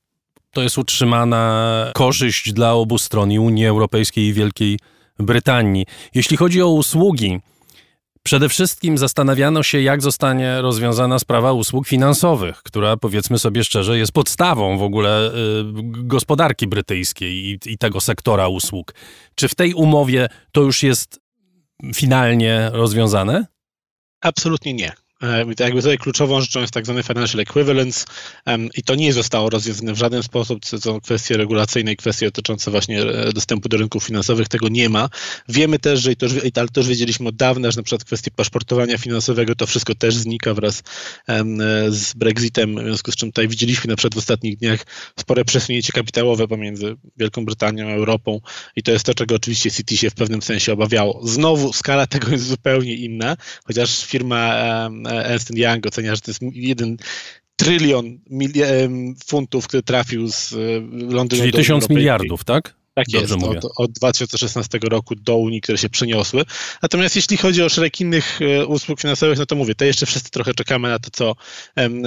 [0.55, 4.79] to jest utrzymana korzyść dla obu stron, i Unii Europejskiej i Wielkiej
[5.19, 5.85] Brytanii.
[6.13, 7.39] Jeśli chodzi o usługi,
[8.23, 14.11] Przede wszystkim zastanawiano się, jak zostanie rozwiązana sprawa usług finansowych, która powiedzmy sobie szczerze jest
[14.11, 15.33] podstawą w ogóle y,
[15.83, 18.93] gospodarki brytyjskiej i, i tego sektora usług.
[19.35, 21.19] Czy w tej umowie to już jest
[21.95, 23.45] finalnie rozwiązane?
[24.21, 25.04] Absolutnie nie.
[25.25, 28.05] E, jakby tutaj kluczową rzeczą jest tak zwany financial equivalence
[28.75, 32.71] i to nie zostało rozwiązane w żaden sposób, to są kwestie regulacyjne i kwestie dotyczące
[32.71, 35.09] właśnie e, dostępu do rynków finansowych, tego nie ma.
[35.49, 38.31] Wiemy też, że i to, i to też wiedzieliśmy od dawna, że na przykład kwestie
[38.31, 40.83] paszportowania finansowego, to wszystko też znika wraz
[41.89, 44.85] z Brexitem, w związku z czym tutaj widzieliśmy na przykład w ostatnich dniach
[45.19, 48.41] spore przesunięcie kapitałowe pomiędzy Wielką Brytanią a Europą
[48.75, 51.27] i to jest to, czego oczywiście City się w pewnym sensie obawiało.
[51.27, 54.55] Znowu skala tego jest zupełnie inna, chociaż firma
[55.23, 56.97] Ernst Young ocenia, że to jest jeden
[57.55, 58.19] trylion
[59.27, 60.57] funtów, który trafił z e,
[60.91, 62.75] Londynu Czyli tysiąc miliardów, tak?
[62.95, 66.43] Tak Dobrze jest, od, od, 2016 roku do Unii, które się przeniosły.
[66.81, 70.31] Natomiast jeśli chodzi o szereg innych e, usług finansowych, no to mówię, to jeszcze wszyscy
[70.31, 71.35] trochę czekamy na to, co,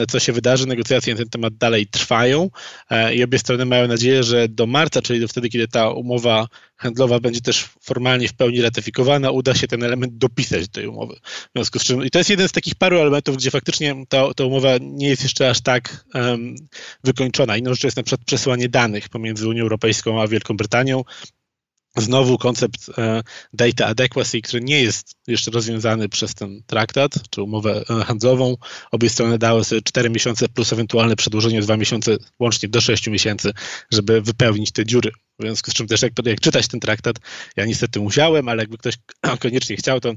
[0.09, 0.67] co się wydarzy.
[0.67, 2.51] Negocjacje na ten temat dalej trwają
[2.91, 6.47] e, i obie strony mają nadzieję, że do marca, czyli do wtedy, kiedy ta umowa
[6.79, 11.15] handlowa będzie też formalnie w pełni ratyfikowana, uda się ten element dopisać do tej umowy.
[11.25, 14.35] W związku z czym, i to jest jeden z takich paru elementów, gdzie faktycznie ta,
[14.35, 16.55] ta umowa nie jest jeszcze aż tak um,
[17.05, 17.57] wykończona.
[17.57, 21.05] Inną rzeczą jest na przykład przesyłanie danych pomiędzy Unią Europejską a Wielką Brytanią.
[21.97, 27.85] Znowu koncept e, data adequacy, który nie jest jeszcze rozwiązany przez ten traktat, czy umowę
[27.91, 28.57] e, handlową.
[28.91, 33.53] Obie strony dały sobie 4 miesiące plus ewentualne przedłużenie 2 miesiące, łącznie do 6 miesięcy,
[33.93, 35.11] żeby wypełnić te dziury.
[35.39, 37.17] W związku z czym też jak, jak czytać ten traktat,
[37.57, 38.95] ja niestety musiałem, ale jakby ktoś
[39.41, 40.13] koniecznie chciał, to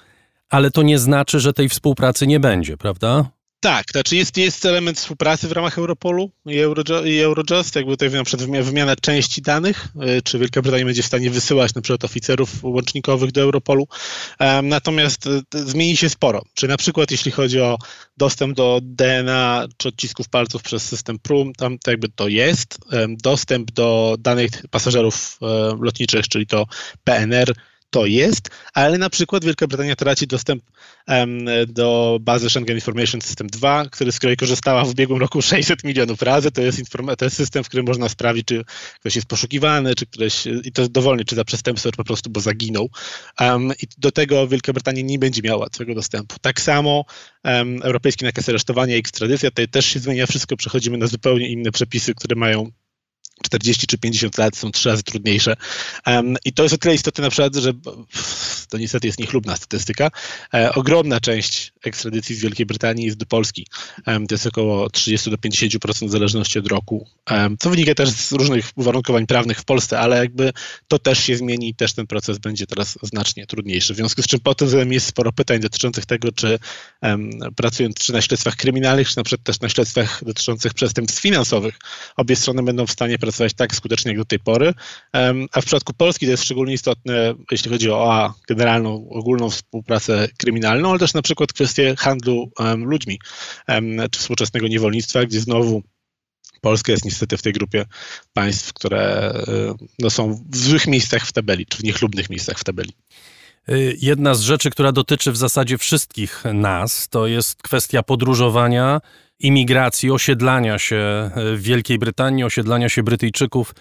[0.49, 3.25] ale to nie znaczy, że tej współpracy nie będzie, prawda?
[3.61, 6.55] Tak, znaczy jest, jest element współpracy w ramach Europolu i,
[7.05, 11.05] i Eurojust, jakby tutaj na przykład wymiana części danych, y, czy Wielka Brytania będzie w
[11.05, 13.87] stanie wysyłać na przykład oficerów łącznikowych do Europolu.
[14.39, 16.41] Um, natomiast y, zmieni się sporo.
[16.53, 17.77] Czy na przykład jeśli chodzi o
[18.17, 22.77] dostęp do DNA czy odcisków palców przez system PRUM, tam to jakby to jest.
[22.91, 26.65] Um, dostęp do danych pasażerów um, lotniczych, czyli to
[27.03, 27.53] PNR,
[27.89, 30.63] to jest, ale na przykład Wielka Brytania traci dostęp
[31.07, 35.83] um, do bazy Schengen Information System 2, który, z której korzystała w ubiegłym roku 600
[35.83, 36.51] milionów razy.
[36.51, 36.81] To jest,
[37.17, 38.63] to jest system, w którym można sprawdzić, czy
[38.99, 40.93] ktoś jest poszukiwany, czy ktoś, i to jest
[41.25, 42.89] czy za przestępstwo, czy po prostu, bo zaginął.
[43.39, 46.35] Um, I do tego Wielka Brytania nie będzie miała swojego dostępu.
[46.41, 47.05] Tak samo
[47.43, 51.71] um, europejski nakaz aresztowania i ekstradycja, tutaj też się zmienia wszystko, przechodzimy na zupełnie inne
[51.71, 52.71] przepisy, które mają
[53.43, 55.55] 40 czy 50 lat są trzy razy trudniejsze.
[56.45, 57.73] I to jest o tyle istotne na przykład, że
[58.69, 60.11] to niestety jest niechlubna statystyka.
[60.53, 63.67] E, ogromna część ekstradycji z Wielkiej Brytanii jest do Polski.
[64.05, 67.07] To jest około 30 do 50% w zależności od roku.
[67.59, 70.53] Co wynika też z różnych uwarunkowań prawnych w Polsce, ale jakby
[70.87, 73.93] to też się zmieni i też ten proces będzie teraz znacznie trudniejszy.
[73.93, 76.59] W związku z czym po tym jest sporo pytań dotyczących tego, czy
[77.55, 81.79] pracując czy na śledztwach kryminalnych, czy na przykład też na śledztwach dotyczących przestępstw finansowych,
[82.17, 84.73] obie strony będą w stanie pracować pracować tak skutecznie jak do tej pory.
[85.51, 90.27] A w przypadku Polski to jest szczególnie istotne, jeśli chodzi o a, generalną, ogólną współpracę
[90.37, 93.19] kryminalną, ale też na przykład kwestie handlu ludźmi
[94.11, 95.83] czy współczesnego niewolnictwa, gdzie znowu
[96.61, 97.85] Polska jest niestety w tej grupie
[98.33, 99.33] państw, które
[99.99, 102.93] no, są w złych miejscach w tabeli, czy w niechlubnych miejscach w tabeli.
[103.69, 109.01] Y, jedna z rzeczy, która dotyczy w zasadzie wszystkich nas, to jest kwestia podróżowania
[109.39, 113.73] imigracji, osiedlania się e, w Wielkiej Brytanii, osiedlania się Brytyjczyków e,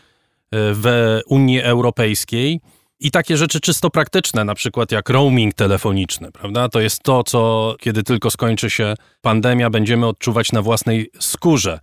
[0.52, 2.60] w Unii Europejskiej.
[3.00, 6.68] I takie rzeczy czysto praktyczne, na przykład jak roaming telefoniczny, prawda?
[6.68, 11.80] To jest to, co kiedy tylko skończy się pandemia, będziemy odczuwać na własnej skórze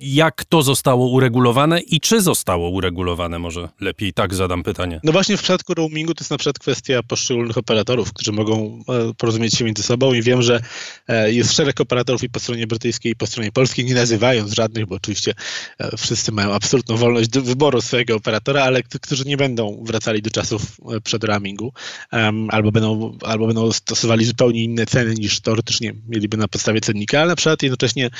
[0.00, 3.38] jak to zostało uregulowane i czy zostało uregulowane?
[3.38, 5.00] Może lepiej tak zadam pytanie.
[5.04, 9.14] No właśnie w przypadku roamingu to jest na przykład kwestia poszczególnych operatorów, którzy mogą e,
[9.14, 10.60] porozumieć się między sobą i wiem, że
[11.08, 14.86] e, jest szereg operatorów i po stronie brytyjskiej i po stronie polskiej, nie nazywając żadnych,
[14.86, 15.34] bo oczywiście
[15.78, 20.62] e, wszyscy mają absolutną wolność wyboru swojego operatora, ale którzy nie będą wracali do czasów
[21.04, 21.72] przed roamingu
[22.48, 27.28] albo będą, albo będą stosowali zupełnie inne ceny niż teoretycznie mieliby na podstawie cennika, ale
[27.28, 28.10] na przykład jednocześnie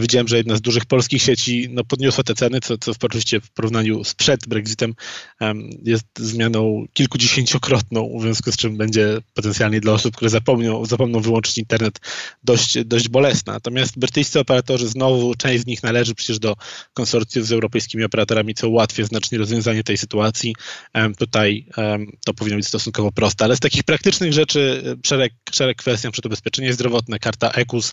[0.00, 3.50] widziałem, że jedna z dużych polskich sieci no, podniosła te ceny, co, co oczywiście w
[3.50, 4.94] porównaniu z przed Brexitem
[5.40, 11.20] um, jest zmianą kilkudziesięciokrotną, w związku z czym będzie potencjalnie dla osób, które zapomną, zapomną
[11.20, 12.00] wyłączyć internet,
[12.44, 13.52] dość, dość bolesna.
[13.52, 16.54] Natomiast brytyjscy operatorzy znowu, część z nich należy przecież do
[16.94, 20.54] konsorcjów z europejskimi operatorami, co ułatwia znacznie rozwiązanie tej sytuacji.
[20.94, 25.32] Um, tutaj um, to powinno być stosunkowo proste, ale z takich praktycznych rzeczy e, szereg,
[25.52, 26.20] szereg kwestii, np.
[26.24, 27.92] ubezpieczenie zdrowotne, karta ECUS,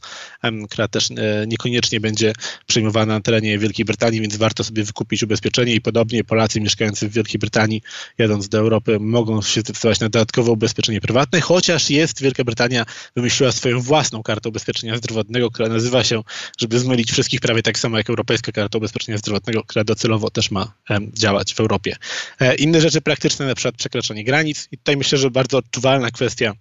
[0.70, 2.34] która też e, niekoniecznie będzie
[2.68, 7.14] przyjmowana na terenie Wielkiej Brytanii, więc warto sobie wykupić ubezpieczenie i podobnie Polacy mieszkający w
[7.14, 7.82] Wielkiej Brytanii,
[8.18, 13.52] jadąc do Europy, mogą się zdecydować na dodatkowe ubezpieczenie prywatne, chociaż jest Wielka Brytania wymyśliła
[13.52, 16.24] swoją własną kartę ubezpieczenia zdrowotnego, która nazywa się,
[16.60, 20.74] żeby zmylić wszystkich prawie tak samo jak Europejska Karta Ubezpieczenia Zdrowotnego, która docelowo też ma
[20.90, 21.96] um, działać w Europie.
[22.40, 26.54] E, inne rzeczy praktyczne, na przykład przekraczanie granic i tutaj myślę, że bardzo odczuwalna kwestia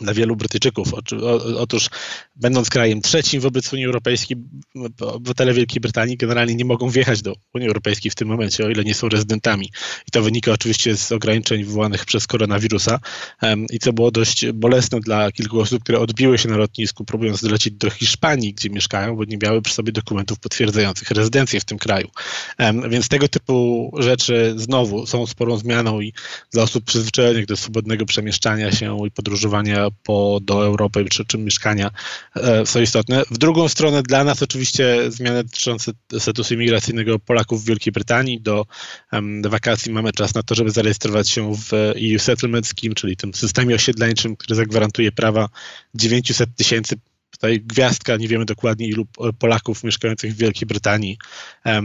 [0.00, 0.88] dla wielu Brytyjczyków.
[1.56, 1.90] Otóż,
[2.36, 4.36] będąc krajem trzecim wobec Unii Europejskiej,
[5.00, 8.84] obywatele Wielkiej Brytanii generalnie nie mogą wjechać do Unii Europejskiej w tym momencie, o ile
[8.84, 9.70] nie są rezydentami.
[10.08, 12.98] I to wynika oczywiście z ograniczeń wywołanych przez koronawirusa.
[13.72, 17.74] I co było dość bolesne dla kilku osób, które odbiły się na lotnisku, próbując dolecieć
[17.74, 22.08] do Hiszpanii, gdzie mieszkają, bo nie miały przy sobie dokumentów potwierdzających rezydencję w tym kraju.
[22.88, 26.12] Więc tego typu rzeczy znowu są sporą zmianą i
[26.52, 31.90] dla osób przyzwyczajonych do swobodnego przemieszczania się i podróżowania po, do Europy czy, czy mieszkania
[32.36, 33.22] e, są istotne.
[33.30, 38.40] W drugą stronę dla nas oczywiście zmiany dotyczące statusu imigracyjnego Polaków w Wielkiej Brytanii.
[38.40, 38.66] Do,
[39.44, 43.74] wakacji mamy czas na to, żeby zarejestrować się w EU Settlement Scheme, czyli tym systemie
[43.74, 45.48] osiedleńczym, który zagwarantuje prawa
[45.94, 46.96] 900 tysięcy
[47.38, 49.06] tutaj gwiazdka, nie wiemy dokładnie ilu
[49.38, 51.18] Polaków mieszkających w Wielkiej Brytanii,
[51.66, 51.82] e,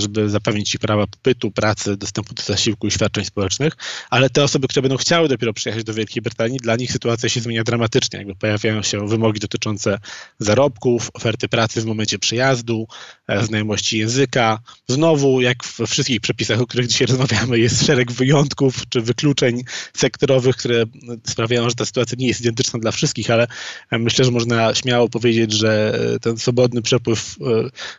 [0.00, 3.72] żeby zapewnić ich prawa pobytu, pracy, dostępu do zasiłku i świadczeń społecznych,
[4.10, 7.40] ale te osoby, które będą chciały dopiero przyjechać do Wielkiej Brytanii, dla nich sytuacja się
[7.40, 9.98] zmienia dramatycznie, jakby pojawiają się wymogi dotyczące
[10.38, 12.86] zarobków, oferty pracy w momencie przyjazdu,
[13.28, 14.58] e, znajomości języka.
[14.88, 19.62] Znowu, jak we wszystkich przepisach, o których dzisiaj rozmawiamy, jest szereg wyjątków czy wykluczeń
[19.96, 20.84] sektorowych, które
[21.26, 23.46] sprawiają, że ta sytuacja nie jest identyczna dla wszystkich, ale
[23.90, 27.36] myślę, że można śmiało śmiało powiedzieć, że ten swobodny przepływ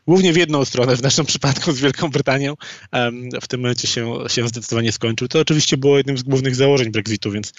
[0.08, 2.56] głównie w jedną stronę, w naszym przypadku z Wielką Brytanią,
[3.42, 5.28] w tym momencie się, się zdecydowanie skończył.
[5.28, 7.54] To oczywiście było jednym z głównych założeń Brexitu, więc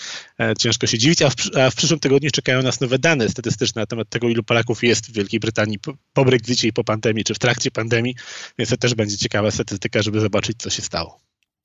[0.58, 1.34] ciężko się dziwić, a w,
[1.66, 5.10] a w przyszłym tygodniu czekają nas nowe dane statystyczne na temat tego, ilu Polaków jest
[5.10, 8.14] w Wielkiej Brytanii po, po Brexicie i po pandemii, czy w trakcie pandemii,
[8.58, 11.20] więc to też będzie ciekawa statystyka, żeby zobaczyć, co się stało.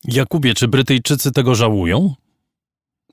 [0.05, 2.15] Jakubie, czy Brytyjczycy tego żałują?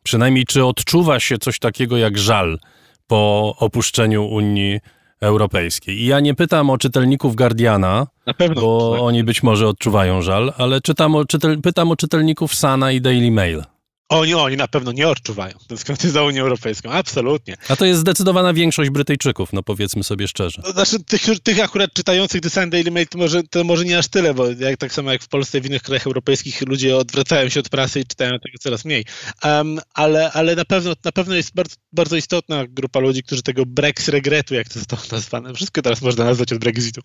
[0.02, 2.58] Przynajmniej czy odczuwa się coś takiego jak żal
[3.06, 4.80] po opuszczeniu Unii
[5.20, 6.02] Europejskiej?
[6.02, 8.06] I ja nie pytam o czytelników Guardiana,
[8.54, 13.00] bo oni być może odczuwają żal, ale czytam o, czytel, pytam o czytelników Sana i
[13.00, 13.62] Daily Mail.
[14.08, 17.56] Oni, oni na pewno nie odczuwają tęsknoty za Unią Europejską, absolutnie.
[17.68, 20.62] A to jest zdecydowana większość Brytyjczyków, no powiedzmy sobie szczerze.
[20.62, 23.98] To znaczy, tych, tych akurat czytających The Sun Daily Mail to może, to może nie
[23.98, 26.96] aż tyle, bo jak, tak samo jak w Polsce i w innych krajach europejskich ludzie
[26.96, 29.04] odwracają się od prasy i czytają tego coraz mniej.
[29.44, 33.66] Um, ale, ale na pewno, na pewno jest bardzo, bardzo istotna grupa ludzi, którzy tego
[33.66, 37.00] Brexit regretu, jak to zostało nazwane, wszystko teraz można nazwać od Brexitu,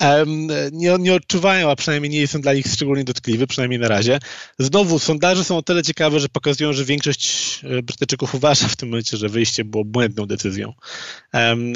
[0.00, 3.88] um, nie, nie odczuwają, a przynajmniej nie jest on dla nich szczególnie dotkliwy, przynajmniej na
[3.88, 4.18] razie.
[4.58, 8.88] Znowu, sondaże są o tyle ciekawe, że pokazują, że większość e, Brytyjczyków uważa w tym
[8.88, 10.72] momencie, że wyjście było błędną decyzją.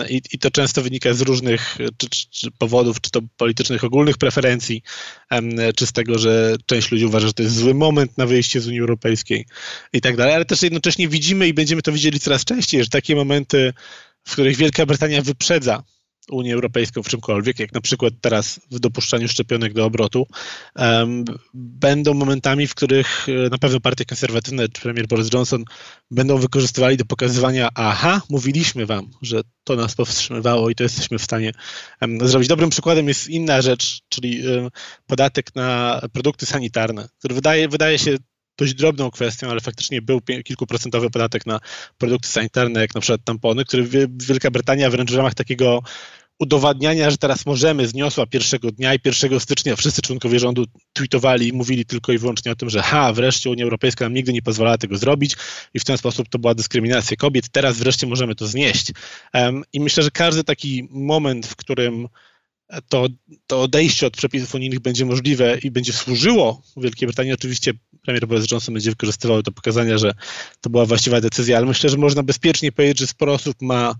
[0.08, 4.18] I, i, to często wynika z różnych czy, czy, czy, powodów, czy to politycznych ogólnych
[4.18, 4.82] preferencji,
[5.76, 8.66] czy z tego, że część ludzi uważa, że to jest zły moment na wyjście z
[8.66, 9.46] Unii Europejskiej
[9.92, 13.14] i tak dalej, ale też jednocześnie widzimy i będziemy to widzieli coraz częściej, że takie
[13.14, 13.72] momenty,
[14.24, 15.82] w których Wielka Brytania wyprzedza
[16.30, 20.26] Unię Europejską w czymkolwiek, jak na przykład teraz w dopuszczaniu szczepionek do obrotu,
[20.76, 25.64] um, będą momentami, w których e, na pewno partie konserwatywne czy premier Boris Johnson
[26.10, 31.22] będą wykorzystywali do pokazywania, aha, mówiliśmy wam, że to nas powstrzymywało i to jesteśmy w
[31.22, 31.52] stanie
[32.00, 32.48] um, zrobić.
[32.48, 34.68] Dobrym przykładem jest inna rzecz, czyli um,
[35.06, 38.16] podatek na produkty sanitarne, który wydaje, wydaje się
[38.60, 41.60] dość drobną kwestią, ale faktycznie był kilkuprocentowy podatek na
[41.98, 45.82] produkty sanitarne, jak na przykład tampony, który Wielka Brytania wręcz w ramach takiego
[46.40, 51.52] udowadniania, że teraz możemy, zniosła pierwszego dnia i 1 stycznia wszyscy członkowie rządu tweetowali i
[51.52, 54.78] mówili tylko i wyłącznie o tym, że ha, wreszcie Unia Europejska nam nigdy nie pozwalała
[54.78, 55.36] tego zrobić
[55.74, 58.92] i w ten sposób to była dyskryminacja kobiet, teraz wreszcie możemy to znieść.
[59.34, 62.08] Um, I myślę, że każdy taki moment, w którym
[62.88, 63.06] to,
[63.46, 67.32] to odejście od przepisów unijnych będzie możliwe i będzie służyło Wielkiej Brytanii.
[67.32, 67.72] Oczywiście
[68.02, 70.12] premier Boris Johnson będzie wykorzystywał do pokazania, że
[70.60, 73.94] to była właściwa decyzja, ale myślę, że można bezpiecznie powiedzieć, że sporo osób ma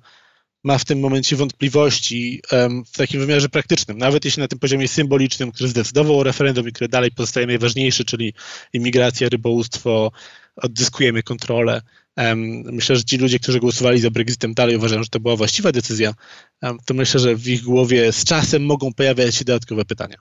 [0.65, 4.89] ma w tym momencie wątpliwości um, w takim wymiarze praktycznym, nawet jeśli na tym poziomie
[4.89, 8.35] symbolicznym, który zdecydował o referendum i który dalej pozostaje najważniejszy, czyli
[8.73, 10.13] imigracja, rybołówstwo,
[10.57, 11.83] odzyskujemy kontrolę.
[12.17, 15.73] Um, myślę, że ci ludzie, którzy głosowali za Brexitem dalej uważają, że to była właściwa
[15.73, 16.15] decyzja,
[16.63, 20.17] um, to myślę, że w ich głowie z czasem mogą pojawiać się dodatkowe pytania.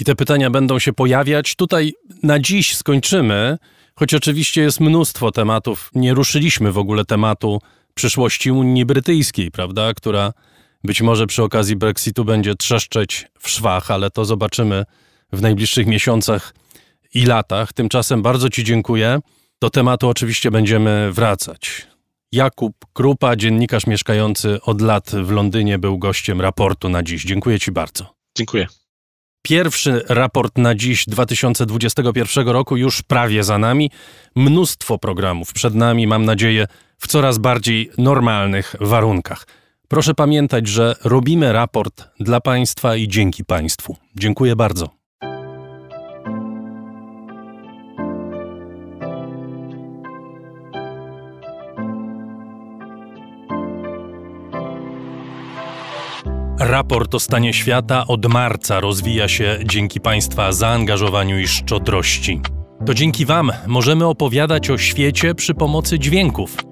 [0.00, 1.54] I te pytania będą się pojawiać.
[1.54, 3.58] Tutaj na dziś skończymy,
[3.94, 5.90] choć oczywiście jest mnóstwo tematów.
[5.94, 7.60] Nie ruszyliśmy w ogóle tematu
[7.94, 10.32] przyszłości Unii Brytyjskiej, prawda, która
[10.84, 14.84] być może przy okazji Brexitu będzie trzeszczeć w szwach, ale to zobaczymy
[15.32, 16.54] w najbliższych miesiącach
[17.14, 17.72] i latach.
[17.72, 19.18] Tymczasem bardzo Ci dziękuję.
[19.60, 21.86] Do tematu oczywiście będziemy wracać.
[22.32, 27.24] Jakub Krupa, dziennikarz mieszkający od lat w Londynie, był gościem raportu na dziś.
[27.24, 28.14] Dziękuję Ci bardzo.
[28.36, 28.66] Dziękuję.
[29.42, 33.90] Pierwszy raport na dziś 2021 roku już prawie za nami.
[34.36, 36.66] Mnóstwo programów przed nami, mam nadzieję,
[37.02, 39.46] w coraz bardziej normalnych warunkach.
[39.88, 43.96] Proszę pamiętać, że robimy raport dla Państwa i dzięki Państwu.
[44.16, 44.88] Dziękuję bardzo.
[56.58, 62.40] Raport o stanie świata od marca rozwija się dzięki Państwa zaangażowaniu i szczodrości.
[62.86, 66.71] To dzięki Wam możemy opowiadać o świecie przy pomocy dźwięków.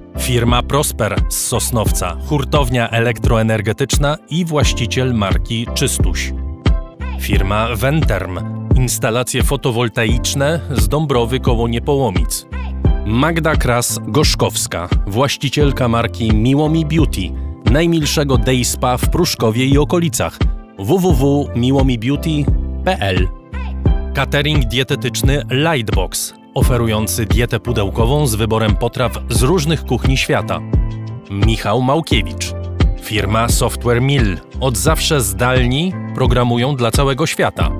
[0.21, 6.33] Firma Prosper z Sosnowca, hurtownia elektroenergetyczna i właściciel marki Czystuś.
[7.19, 8.39] Firma Venterm,
[8.75, 12.45] instalacje fotowoltaiczne z Dąbrowy koło Niepołomic.
[13.05, 17.21] Magda Kras-Gorzkowska, właścicielka marki Miłomi Beauty,
[17.71, 20.37] najmilszego day spa w Pruszkowie i okolicach
[20.79, 23.27] www.miłomibeauty.pl
[24.13, 30.59] Catering dietetyczny Lightbox, oferujący dietę pudełkową z wyborem potraw z różnych kuchni świata.
[31.31, 32.53] Michał Małkiewicz,
[33.01, 34.37] Firma Software Mill.
[34.59, 37.71] Od zawsze zdalni programują dla całego świata.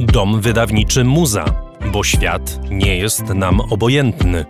[0.00, 1.44] Dom wydawniczy Muza,
[1.92, 4.44] bo świat nie jest nam obojętny.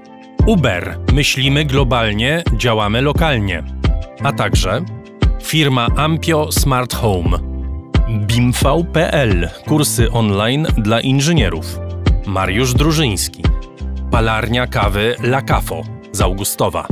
[0.46, 0.98] Uber.
[1.12, 3.62] Myślimy globalnie, działamy lokalnie.
[4.22, 4.84] A także
[5.42, 7.38] firma Ampio Smart Home.
[8.10, 9.48] BIMV.pl.
[9.66, 11.78] Kursy online dla inżynierów.
[12.26, 13.49] Mariusz Drużyński.
[14.10, 15.82] Palarnia kawy La Cafo
[16.12, 16.86] z Augustowa.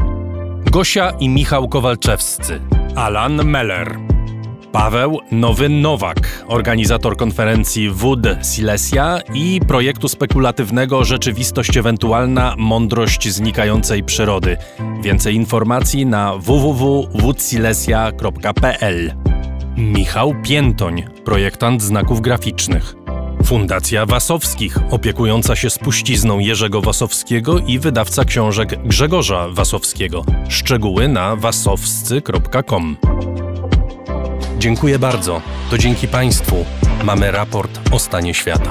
[0.70, 2.60] Gosia i Michał Kowalczewscy.
[2.96, 3.98] Alan Meller.
[4.72, 14.56] Paweł Nowy Nowak, organizator konferencji WUD Silesia i projektu spekulatywnego Rzeczywistość Ewentualna Mądrość Znikającej Przyrody.
[15.02, 19.14] Więcej informacji na www.wudsilesia.pl
[19.76, 23.07] Michał Piętoń, projektant znaków graficznych.
[23.45, 30.24] Fundacja Wasowskich, opiekująca się spuścizną Jerzego Wasowskiego i wydawca książek Grzegorza Wasowskiego.
[30.49, 32.97] Szczegóły na wasowscy.com.
[34.59, 35.43] Dziękuję bardzo.
[35.70, 36.64] To dzięki Państwu
[37.05, 38.70] mamy raport o stanie świata.